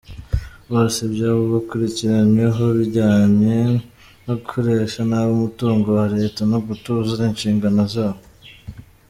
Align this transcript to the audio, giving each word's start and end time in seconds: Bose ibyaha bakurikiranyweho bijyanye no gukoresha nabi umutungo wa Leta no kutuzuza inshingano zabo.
Bose 0.71 0.97
ibyaha 1.07 1.41
bakurikiranyweho 1.53 2.63
bijyanye 2.77 3.57
no 4.25 4.33
gukoresha 4.39 4.99
nabi 5.09 5.31
umutungo 5.37 5.87
wa 5.97 6.05
Leta 6.15 6.41
no 6.51 6.57
kutuzuza 6.65 7.23
inshingano 7.31 7.81
zabo. 7.93 8.21